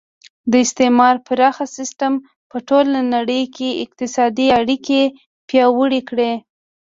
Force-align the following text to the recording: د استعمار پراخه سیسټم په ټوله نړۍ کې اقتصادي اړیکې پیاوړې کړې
د 0.51 0.53
استعمار 0.65 1.15
پراخه 1.27 1.65
سیسټم 1.77 2.13
په 2.49 2.57
ټوله 2.67 2.99
نړۍ 3.15 3.43
کې 3.55 3.69
اقتصادي 3.83 4.47
اړیکې 4.59 5.01
پیاوړې 5.47 6.01
کړې 6.09 6.31